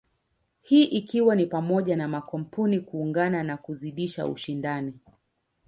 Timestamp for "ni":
1.35-1.45